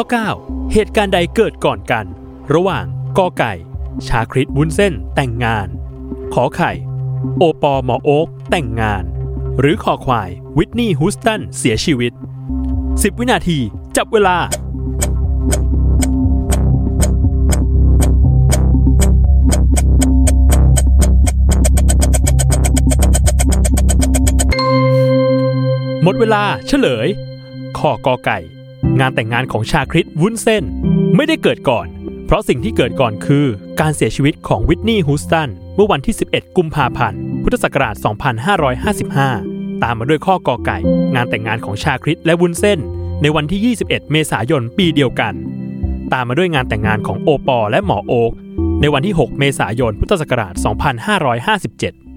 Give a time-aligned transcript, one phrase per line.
[0.00, 0.12] ข้อ
[0.44, 2.04] 9 เหตุการณ์ใดเกิดก่อนกัน
[2.54, 2.84] ระหว่าง
[3.18, 3.52] กอไก่
[4.06, 5.68] ชาคริตวุ้นเส้นแต่งงาน
[6.34, 6.72] ขอไข่
[7.38, 9.04] โอปอหมอโอ๊กแต่งงาน
[9.60, 12.12] หรือขอควาย วิทนีย์ฮูสตันเสียชีวิต
[12.66, 13.58] 10 วินาที
[13.96, 14.36] จับเวลา
[26.02, 27.08] หมดเวลาเฉลย
[27.78, 28.59] ข้อกอไก่
[28.98, 30.64] งานแต่งงานของชาคริตวุ้นเส้น
[31.16, 31.86] ไม่ได้เกิดก่อน
[32.26, 33.46] เพราะสิ่งที่เกิดก่อนคือ
[33.80, 37.94] การเสียชีวิตของวิทนีย์ฮูสตันเมื่อวันที่ 11 กุมภาพันธ์ พุทธศักราช
[38.68, 40.78] 2555 ตามมาด้วยข้อกอไก่
[41.14, 42.78] งานแต่งงานของชาคริตและวุ้นเส้น
[43.22, 45.34] ในวันที่ 21 เมษายนปีเดียวกัน
[46.12, 48.32] ตามมาด้วยงานแต่งงานของโอปอและหมอโอ๊ก
[48.80, 50.54] ในวันที่ 6 เมษายน พุทธศักราช
[51.18, 52.09] 2557